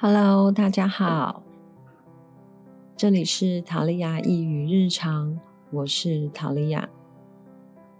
[0.00, 1.42] Hello，大家好，
[2.96, 5.40] 这里是塔利亚一语日常，
[5.72, 6.88] 我是塔利亚。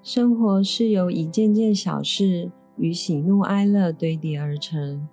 [0.01, 5.09] 生活是由一件件小事与喜怒哀乐堆叠而成。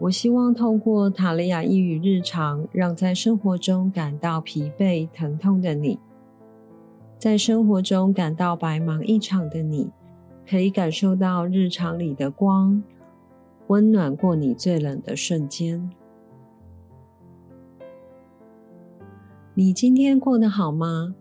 [0.00, 6.00] 我希望透过塔利亚一语日常，让在生活中感到疲惫、疼痛的你，
[7.16, 9.92] 在生活中感到白忙一场的你，
[10.44, 12.82] 可以感受到日常里的光。
[13.68, 15.90] 温暖过你最冷的瞬间。
[19.54, 21.14] 你今天过得好吗？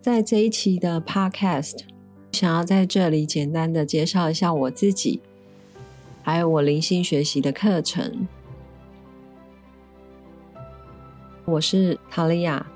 [0.00, 1.80] 在这一期的 Podcast，
[2.32, 5.20] 想要在这里简单的介绍一下我自己，
[6.22, 8.26] 还有我灵性学习的课程。
[11.44, 12.66] 我是塔利亚，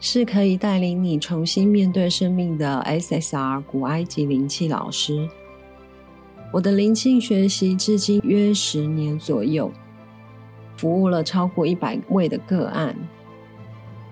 [0.00, 5.28] 是可以带领你重新面对生命的 SSR 古埃及灵气老师。
[6.52, 9.70] 我的灵性学习至今约十年左右，
[10.76, 12.96] 服务了超过一百位的个案。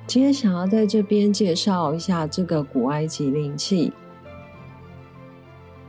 [0.06, 3.92] 今天想要在这边介绍一下这个古埃及灵气，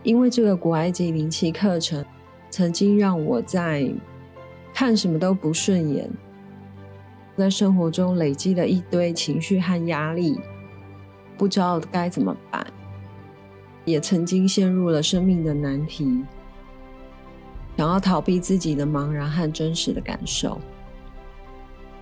[0.01, 2.03] 因为这个古埃及灵气课程
[2.49, 3.87] 曾经让我在
[4.73, 6.09] 看什么都不顺眼，
[7.37, 10.39] 在生活中累积了一堆情绪和压力，
[11.37, 12.65] 不知道该怎么办，
[13.85, 16.23] 也曾经陷入了生命的难题。
[17.77, 20.59] 想要逃避自己的茫然和真实的感受。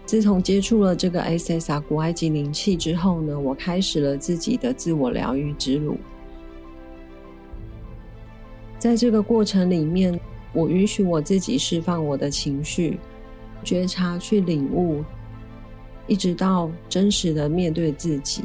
[0.05, 5.97] 自从接触了这个 SSR 古埃及灵气之后呢，我开始了自己的自我疗愈之路。
[8.79, 10.17] 在这个过程里面，
[10.53, 12.99] 我允许我自己释放我的情绪，
[13.63, 15.03] 觉察、去领悟，
[16.07, 18.43] 一直到真实的面对自己，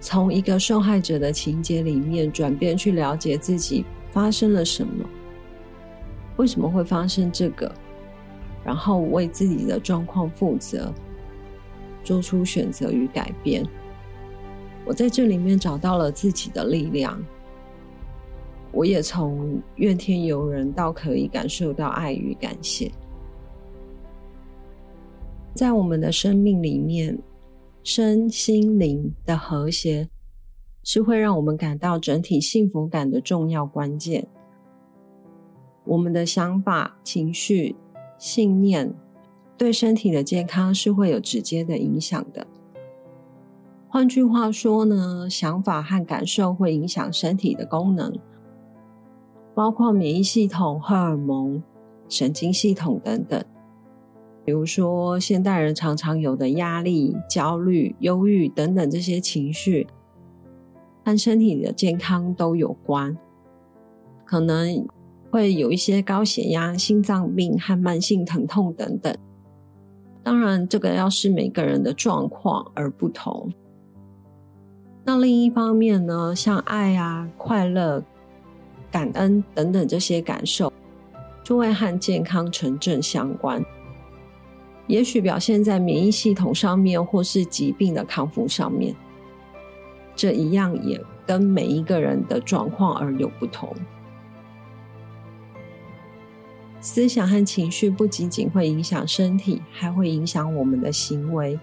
[0.00, 3.84] 从一个受害者的情节里面转变，去了解自己。
[4.16, 5.06] 发生了什么？
[6.38, 7.70] 为什么会发生这个？
[8.64, 10.90] 然后为自己的状况负责，
[12.02, 13.62] 做出选择与改变。
[14.86, 17.22] 我在这里面找到了自己的力量。
[18.72, 22.90] 我也从怨天尤人到可以感受到爱与感谢。
[25.52, 27.18] 在我们的生命里面，
[27.82, 30.08] 身心灵的和谐。
[30.88, 34.28] 是会让我们感到整体幸福感的重要关键。
[35.84, 37.74] 我们的想法、情绪、
[38.16, 38.94] 信念
[39.58, 42.46] 对身体的健康是会有直接的影响的。
[43.88, 48.16] 换句话说呢，想法和感受会影响身体的功能，
[49.56, 51.60] 包括免疫系统、荷尔蒙、
[52.08, 53.44] 神经系统等等。
[54.44, 59.88] 比如说，现代人常常有的压力、焦虑、忧郁等等这些情绪。
[61.06, 63.16] 和身体的健康都有关，
[64.24, 64.84] 可能
[65.30, 69.16] 会有一些高血压、心脏病和慢性疼痛等等。
[70.24, 73.52] 当然，这个要是每个人的状况而不同。
[75.04, 78.02] 那另一方面呢，像爱啊、快乐、
[78.90, 80.72] 感恩等等这些感受，
[81.44, 83.64] 就会和健康成正相关。
[84.88, 88.92] 也许表现在免疫系统上面，或是疾病的康复上面。
[90.16, 93.72] 这一样也跟每一个人的状况而有不同。
[96.80, 101.58] 思想和情绪不仅仅会影响身体，还会影响我们的行为，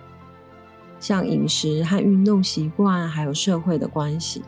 [0.99, 4.43] 像饮食和运动习惯，还有社会的关系。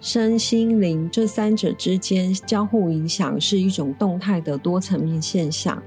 [0.00, 5.82] 身心灵这三者之间交互影响，是一种动态的多层面现象。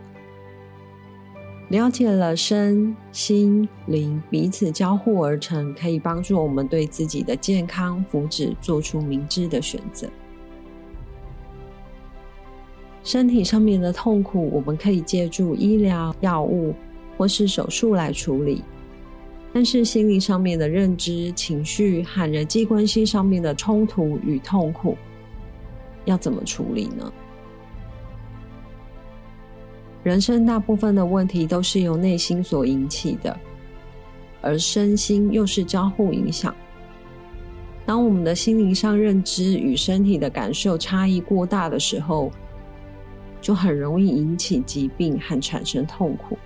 [1.69, 10.07] 了解了身心灵彼此交互而成，可以帮助我们对自己的健康福祉做出明智的选择。
[13.03, 16.73] 身体上面的痛苦，我们可以借助医疗药物
[17.17, 18.61] 或是手术来处理；
[19.51, 24.97] 但是心理上面的认知、情绪和人际关系上面的冲突与痛苦，
[26.05, 27.11] 要怎么处理呢？
[30.07, 33.37] 人生大部分的问题都是由内心所引起的，
[34.39, 36.55] 而身心又是交互影响。
[37.85, 42.31] 当我们的心灵上认知与身体的感受差异过大的时候，
[43.41, 46.37] 就很容易引起疾病和产生痛苦。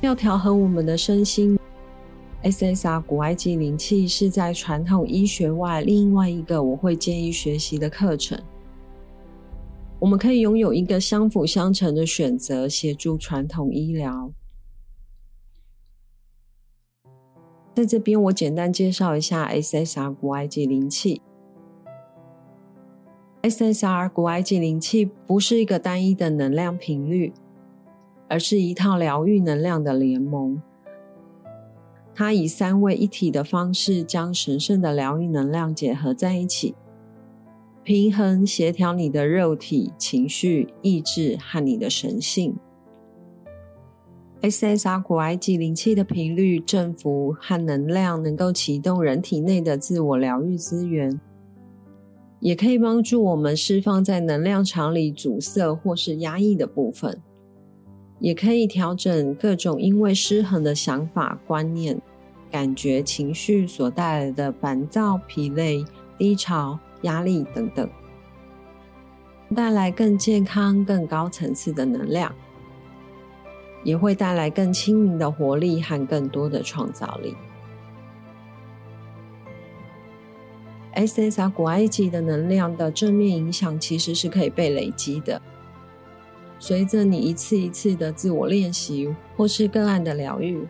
[0.00, 1.56] 要调和我们的身心
[2.42, 8.36] ，SSR 古埃及灵气是在传统医学外另外一个我会建议学习的课程。
[9.98, 14.30] 我们可以拥有一个相辅相成的选择，协助传统医疗。
[17.74, 21.22] 在这边，我简单介绍一下 SSR 古埃及灵气。
[23.42, 27.32] SSR 古埃及灵气不是一个单一的能量频率，
[28.28, 30.60] 而是一套疗愈能量的联盟。
[32.14, 36.74] 它以三位一体的方式，将神圣的疗愈能量结合在一起，
[37.86, 42.56] 平衡协调你的肉体、情绪、意志和你的神性。
[44.42, 51.20] SSR 古埃及灵气的频率、振幅和能量，能够启动人体内的自我疗愈资源。
[52.40, 57.22] 也可以帮助我们释放在能量场里阻塞或是压抑的部分，
[58.18, 62.02] 也可以调整各种因为失衡的想法、观念、
[62.50, 65.84] 感觉、情绪所带来的烦躁、疲累、
[66.18, 67.88] 低潮、压力等等，
[69.54, 72.34] 带来更健康、更高层次的能量，
[73.84, 77.36] 也会带来更清明的活力和更多的创造力。
[80.94, 85.42] SSR 古埃及的能量的正面影响其实是可以被累积的。
[86.58, 90.66] 随着你一次一次的自我练习，或是个案的疗愈，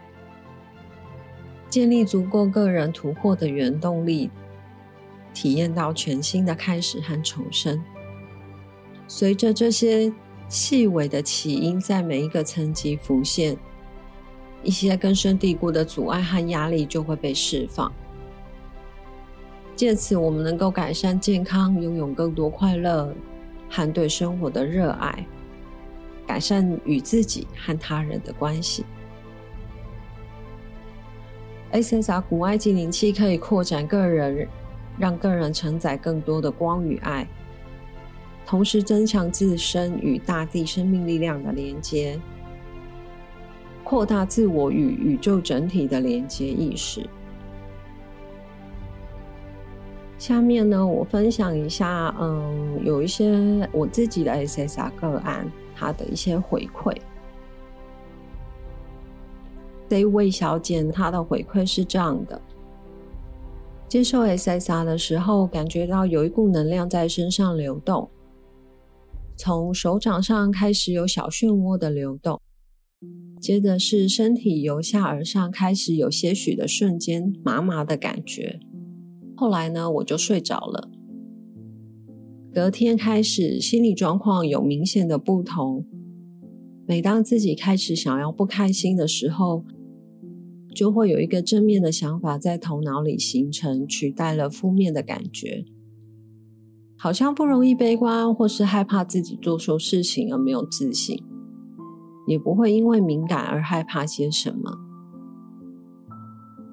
[1.70, 4.28] 建立足够个人突破的原动力，
[5.36, 7.78] 体验到全新的开始和重生。
[9.06, 10.10] 随着这些
[10.48, 13.54] 细微的起因在每一个层级浮现，
[14.62, 17.92] 一些根深蒂固的阻碍和压力就会被释放。
[19.76, 23.14] 借此，我们能够改善健康，拥有更多快乐
[23.68, 25.26] 和对生活的热爱，
[26.26, 28.86] 改善与自己和他人的关系。
[31.72, 34.48] SSR 古埃及灵气可以扩展个人，
[34.98, 37.26] 让个人承载更多的光与爱，
[38.46, 42.19] 同时增强自身与大地生命力量的连接，
[43.84, 47.08] 扩大自我与宇宙整体的连接意识。
[50.19, 56.96] 下面呢，我分享一下，嗯，有一些我自己的 SSR 个案，他的一些回馈。
[59.88, 62.40] 这位小姐她的回馈是这样的：
[63.88, 68.10] 接受 SSR 的时候，感觉到有一股能量在身上流动，
[69.36, 72.40] 从手掌上开始有小漩涡的流动，
[73.40, 78.58] 接着是身体由下而上开始有些许的瞬间麻麻的感觉。
[79.36, 80.90] 后来呢，我就睡着了。
[82.52, 85.86] 隔天开始，心理状况有明显的不同。
[86.86, 89.64] 每当自己开始想要不开心的时候，
[90.76, 95.64] 就会有一个正面的想法在头脑里形成，取代了负面的感觉。
[96.99, 101.23] 好像不容易悲观，或是害怕自己做错事情而没有自信，
[102.26, 104.78] 也不会因为敏感而害怕些什么。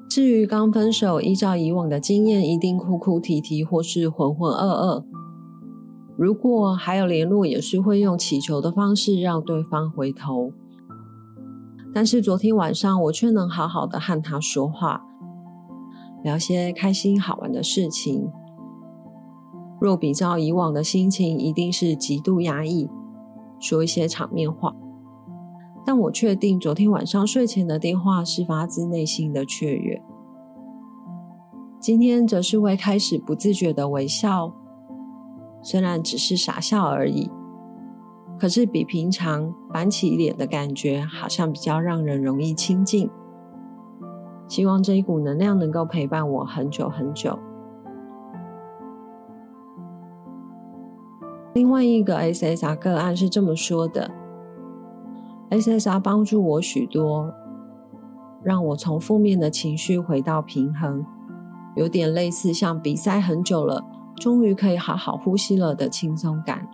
[0.10, 5.06] 至于刚分手，依照以往的经验，一定哭哭啼啼或是浑浑噩噩。
[6.18, 10.52] 如果还有联络，也是会用祈求的方式让对方回头。
[11.94, 15.06] 但是昨天晚上，我却能好好的和他说话，
[16.24, 18.32] 聊些开心好玩的事情。
[19.80, 22.90] 若比较以往的心情，一定是极度压抑，
[23.60, 24.74] 说一些场面话。
[25.86, 30.02] 但我确定，昨天晚上睡前的电话是发自内心的雀跃。
[31.80, 34.54] 今天则是会开始不自觉的微笑，
[35.62, 37.30] 虽然只是傻笑而已，
[38.44, 43.10] 可是比平常板起脸的感觉，好像比较让人容易亲近。
[44.50, 47.40] 希望这一股能量能够陪伴我很久很久。
[51.54, 54.12] 另外一个 SSR 个案是这么说的。
[55.50, 57.34] SSR 帮助我许多，
[58.44, 61.06] 让我从负面的情绪回到平衡，
[61.78, 63.82] 有点类似像比赛很久了，
[64.18, 66.68] 终于可以好好呼吸了的轻松感。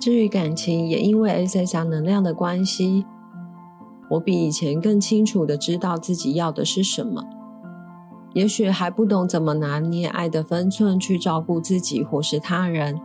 [0.00, 3.06] 至于感情，也因为 SSR 能量的关系，
[4.10, 7.24] 我比以前更清楚的知道自己要的是什么。
[8.34, 13.00] 也许还不懂怎么拿捏爱的分寸，去照顾自己或是他人。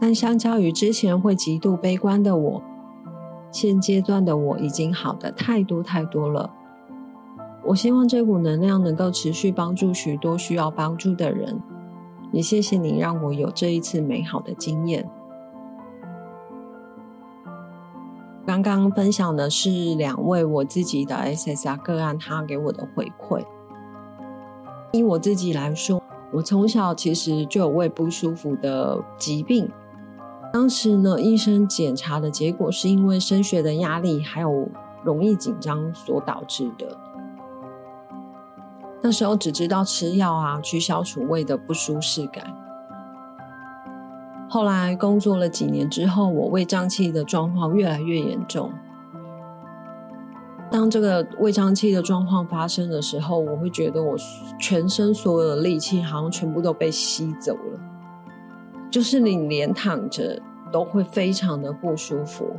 [0.00, 2.62] 但相较于之前会极度悲观的我，
[3.52, 6.50] 现阶段的我已经好的太多太多了。
[7.66, 11.60] 我希望这股能量能够持续帮助许多需要帮助的人。
[12.32, 15.08] 也谢谢你让我有这一次美好的经验。
[18.48, 23.44] 刚刚分享的是两位我自己的 SSR 个案，他给我的回馈。
[24.90, 26.02] 以我自己来说，
[26.32, 29.70] 我从小其实就有胃不舒服的疾病。
[30.50, 34.66] 当时呢，医生检查的结果是因为升学的压力还有
[35.04, 36.96] 容易紧张所导致的。
[39.02, 42.57] 那时候只知道吃药啊，去消除胃的不舒适感。
[44.48, 48.72] 后来工作了几年之后，我胃胀气的状况越来越严重。
[50.70, 54.16] 当这个胃胀气的状况发生的时候，我会觉得我
[54.58, 57.80] 全身所有的力气好像全部都被吸走了，
[58.90, 60.40] 就是你连躺着
[60.72, 62.56] 都会非常的不舒服。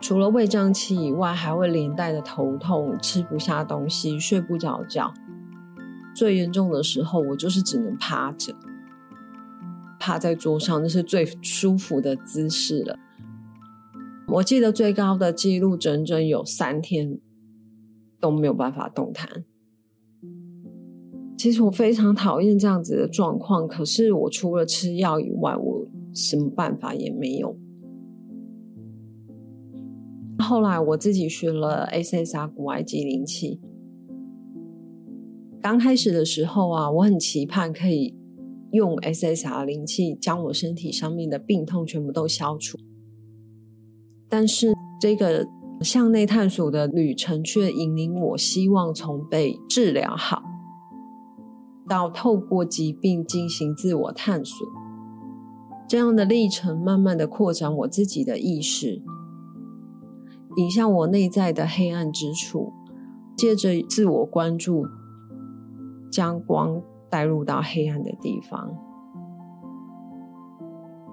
[0.00, 5.12] 除了胃胀气以外，还会连带的头痛、吃不下东西、睡不着觉。
[6.14, 8.54] 最严重的时候，我就是只能趴着，
[9.98, 12.98] 趴在桌上，那是最舒服的姿势了。
[14.28, 17.18] 我记得最高的记录，整整有三天
[18.20, 19.44] 都没有办法动弹。
[21.38, 27.56] 其实我非常讨厌这样子的状况，可是我除了吃药以外，我什么办法也没有。
[30.38, 33.60] 后来我自己学了 SSR 古埃及灵气。
[35.60, 38.14] 刚开始的时候啊，我很期盼可以
[38.72, 42.78] 用 SSR 灵气将我身体上面的病痛全部都消除。
[44.28, 45.46] 但是这个
[45.82, 50.42] 向内探索的旅程却引领我，希望从被治疗好
[51.88, 54.66] 到透过疾病进行自我探索，
[55.88, 59.02] 这样的历程慢慢的扩展我自己的意识。
[60.56, 62.72] 影向我内在的黑暗之处，
[63.36, 64.86] 借着自我关注，
[66.10, 68.76] 将光带入到黑暗的地方。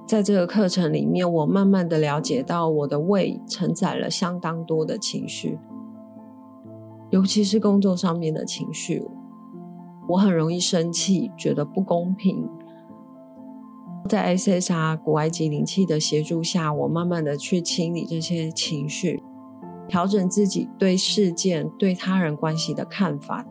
[0.06, 5.58] 在这个课程里面，我慢慢的了解到，我的胃承载了相当多的情绪，
[7.10, 9.08] 尤其是工作上面的情绪。
[10.10, 12.48] 我很容易生气，觉得不公平。
[14.10, 19.24] 在 SSR 古埃及灵气的协助下，我慢慢的去清理这些情绪。
[19.88, 23.46] 调整自己对事件、对他人关系的看法，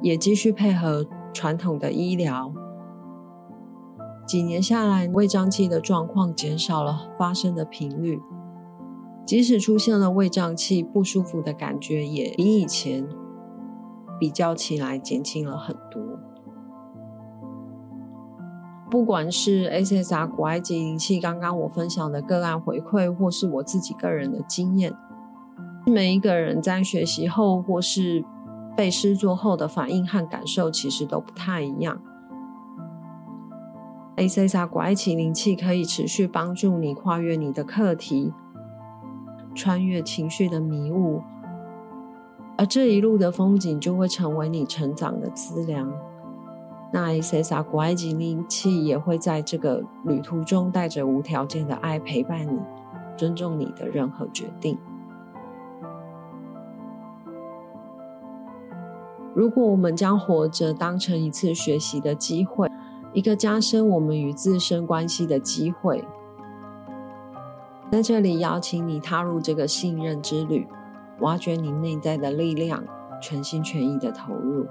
[0.00, 1.06] 也继续配合
[1.36, 2.50] 传统的医疗。
[4.26, 8.20] 几年下来，胃胀气的状况减少了发生的频率，
[9.26, 13.06] 即使出现了胃胀气不舒服的感觉，也比以前
[14.18, 16.02] 比较起来减轻了很多。
[18.90, 24.92] 不管是 SSR 古埃及灵气，刚刚我分享的个案回馈，或是我自己个人的经验。
[25.86, 28.24] 每一个人在学习后或是
[28.76, 31.98] 被施作后的反应和感受，其实都不太一样。
[34.16, 34.66] A.C.S.R.
[34.66, 38.32] 古埃及灵气可以持续帮助你跨越你的课题，
[39.54, 41.22] 穿越情绪的迷雾，
[42.56, 45.92] 而这一路的风景就会成为你成长的资粮。
[46.92, 47.62] 那 A.C.S.R.
[47.62, 52.58] 古埃及灵气也会在这个旅途中带着无条件的爱陪伴你，
[53.18, 54.78] 尊重你的任何决定。
[59.36, 62.70] 如果我们将活着当成一次学习的机会，
[63.12, 66.02] 一个加深我们与自身关系的机会，
[67.92, 70.66] 在这里邀请你踏入这个信任之旅，
[71.20, 72.82] 挖掘你内在的力量，
[73.20, 74.66] 全心全意的投入，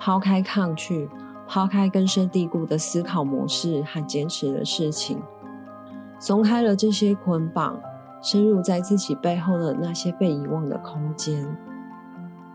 [0.00, 1.10] 抛开抗拒，
[1.46, 5.20] 抛开根深蒂固的思考模式和坚持的事情，
[6.18, 7.78] 松开了这些捆绑，
[8.22, 11.54] 深入在自己背后的那些被遗忘的空间。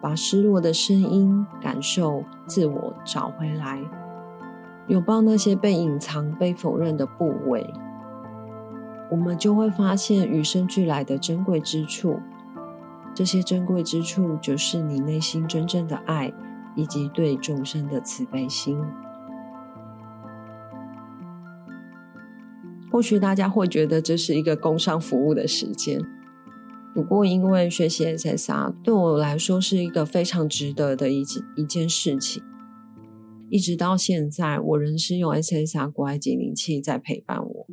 [0.02, 3.80] 把失落的声音、感受、自我找回来，
[4.88, 7.72] 拥抱那些被隐藏、被否认的部位，
[9.12, 12.20] 我们就会发现与生俱来的珍贵之处。
[13.14, 16.34] 这些珍贵之处，就是你内心真正的爱，
[16.76, 18.82] 以及对众生的慈悲心。
[22.92, 26.02] 或许大家会觉得这是一个工商服务的时间。
[26.94, 32.44] 不过，因为学习 SSR 对我来说是一个非常值得的一件一件事情，
[33.50, 37.68] 一直到现在，我仍是用 SSR 国外精灵器在陪伴我，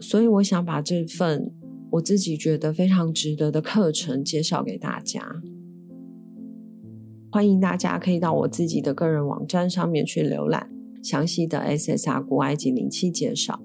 [0.00, 1.52] 所以我想把这份
[1.90, 5.20] 我自己觉得非常值得的课程介绍给大家。
[7.30, 10.70] 欢迎大家可以到我自己的个人网站上面去浏览
[11.02, 13.62] 详细的 SSR 国外精灵器介绍。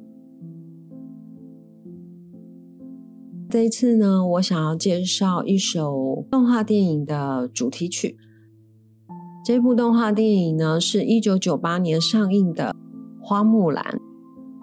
[3.50, 8.18] 这一次呢，我想要介绍一首动画电影的主题曲。
[9.46, 12.76] 这部动画电影呢，是一九九八年上映的
[13.26, 13.82] 《花木兰》，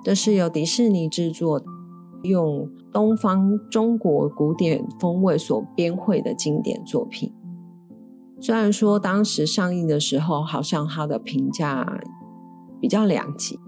[0.04, 1.62] 这是由迪士尼制作，
[2.24, 7.32] 用东方中国古典风味所编绘的经典作品。
[8.38, 12.02] 虽然说当时上映的时候，好像它的评价
[12.78, 13.58] 比较两极，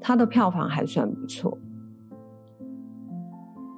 [0.00, 1.56] 它的票房还算不错。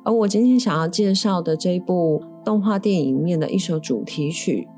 [0.05, 4.69] 而我今天想要介绍的这一部动画电影里面的一首主题曲，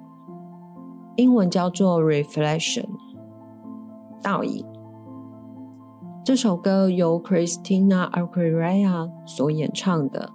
[1.17, 2.85] 英文叫做《Reflection》，
[4.23, 4.65] 倒影。
[6.25, 10.31] 这首歌由 Christina Aguilera 所演唱的，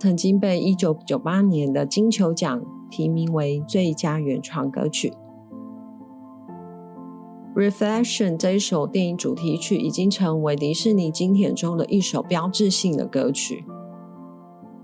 [0.00, 2.60] 曾经被一九九八年的金球奖
[2.90, 5.12] 提名为最佳原创歌曲。
[7.70, 13.64] 《Reflection》这一首电影主题曲已经成为迪士尼经典中的一首标志性的歌曲，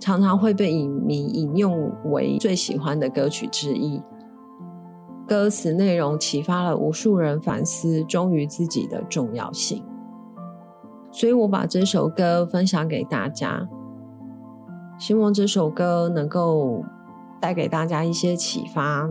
[0.05, 4.03] 常常会被影迷引用为最喜欢的歌曲之一。
[5.27, 9.83] 歌词内容启发了无数人反思忠于自己的重要性。
[11.11, 13.67] 所以我把这首歌分享给大家，
[14.99, 16.85] 希望这首歌能够
[17.41, 19.09] 带给大家一些启发。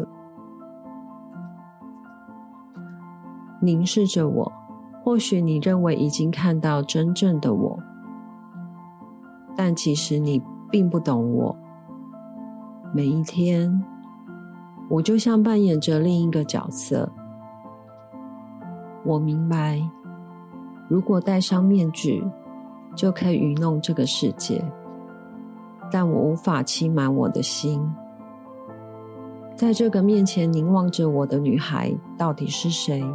[3.60, 4.52] 凝视着我，
[5.04, 7.80] 或许你认为已经看到真正的我，
[9.56, 10.40] 但其实你
[10.74, 11.56] 并不懂我。
[12.92, 13.84] 每一天，
[14.90, 17.08] 我就像扮演着另一个角色。
[19.06, 19.80] 我明白。
[20.88, 22.26] 如果戴上面具，
[22.96, 24.66] 就可以愚弄这个世界，
[25.92, 27.80] 但我无法欺瞒我的心。
[29.56, 33.06] 在这个面前凝望着我的女孩，到底是谁？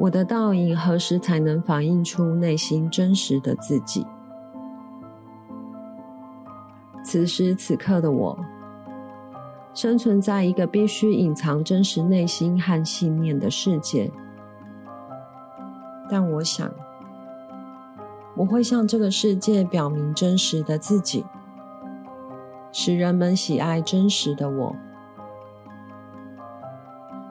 [0.00, 4.04] 我的倒影何时才能反映出内心真实的自己？
[7.04, 8.36] 此时此刻的我，
[9.74, 14.10] 生存在一个必须隐藏真实内心和信念的世界。
[16.08, 16.70] 但我想，
[18.34, 21.24] 我会向这个世界表明真实的自己，
[22.72, 24.74] 使人们喜爱真实的我。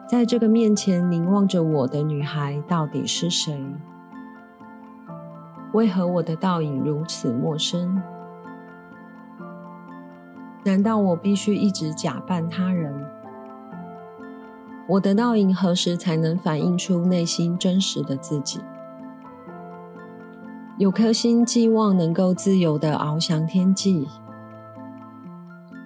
[0.06, 3.60] 在这个面前凝望着我的女孩到底是谁？
[5.72, 8.00] 为何我的倒影如此陌生？
[10.64, 12.92] 难道我必须一直假扮他人？
[14.88, 18.60] 我的倒影何时才能反映出内心真实的自己？
[20.78, 24.08] 有颗心寄望能够自由的翱翔天际，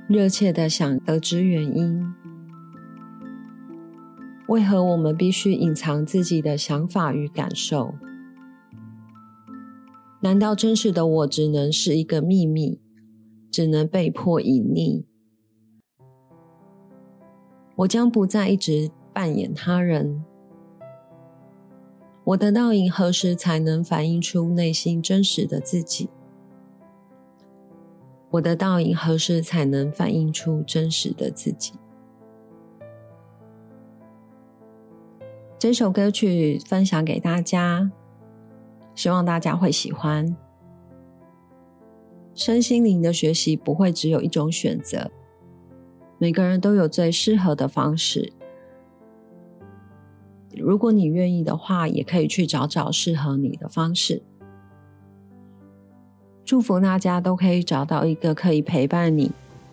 [0.07, 2.15] 热切的想得知原因。
[4.47, 7.95] 为何我们必须隐藏自己的想法与感受？
[10.21, 12.81] 难道真实的我只能是一个秘密，
[13.51, 15.05] 只能被迫隐匿？
[17.77, 20.25] 我将不再一直扮演他人。
[22.25, 26.11] 我的倒影何时才能反映出内心真实的自己？
[28.31, 31.73] 我的倒影何时才能反映出真实的自己？
[35.59, 37.91] 这首歌曲分享给大家，
[38.95, 40.37] 希望大家会喜欢。
[42.39, 45.11] 身心灵的学习不会只有一种选择，
[46.19, 48.33] 每个人都有最适合的方式。
[50.55, 54.23] 如果你愿意的话，也可以去找找适合你的方式。
[56.45, 59.33] 祝福大家都可以找到一个可以陪伴你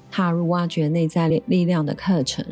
[0.10, 2.43] 踏入挖掘内在力量的课程，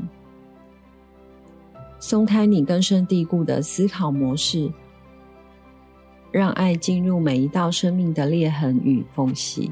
[1.99, 4.71] 松开你根深蒂固的思考模式，
[6.31, 9.71] 让爱进入每一道生命的裂痕与缝隙。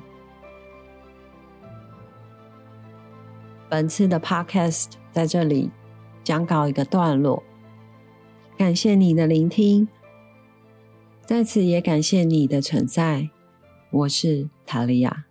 [3.72, 5.72] 本次的 Podcast 在这里
[6.26, 7.42] 讲告一个段落。
[8.58, 9.88] 感谢你的聆听，
[11.26, 13.30] 在此也感谢你的存在。
[13.90, 15.31] 我是塔利亚。